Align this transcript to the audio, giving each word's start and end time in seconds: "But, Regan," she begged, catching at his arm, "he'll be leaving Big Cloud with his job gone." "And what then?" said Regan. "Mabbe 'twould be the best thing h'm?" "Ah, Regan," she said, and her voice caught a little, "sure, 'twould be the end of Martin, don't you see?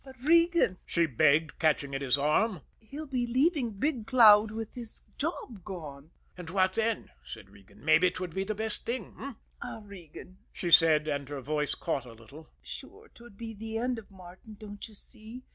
"But, 0.03 0.19
Regan," 0.19 0.79
she 0.83 1.05
begged, 1.05 1.59
catching 1.59 1.93
at 1.93 2.01
his 2.01 2.17
arm, 2.17 2.61
"he'll 2.79 3.05
be 3.05 3.27
leaving 3.27 3.69
Big 3.73 4.07
Cloud 4.07 4.49
with 4.49 4.73
his 4.73 5.03
job 5.19 5.63
gone." 5.63 6.09
"And 6.35 6.49
what 6.49 6.73
then?" 6.73 7.11
said 7.23 7.51
Regan. 7.51 7.85
"Mabbe 7.85 8.11
'twould 8.11 8.33
be 8.33 8.43
the 8.43 8.55
best 8.55 8.83
thing 8.83 9.13
h'm?" 9.15 9.35
"Ah, 9.61 9.79
Regan," 9.85 10.39
she 10.51 10.71
said, 10.71 11.07
and 11.07 11.29
her 11.29 11.39
voice 11.41 11.75
caught 11.75 12.05
a 12.05 12.13
little, 12.13 12.47
"sure, 12.63 13.09
'twould 13.09 13.37
be 13.37 13.53
the 13.53 13.77
end 13.77 13.99
of 13.99 14.09
Martin, 14.09 14.55
don't 14.59 14.87
you 14.87 14.95
see? 14.95 15.43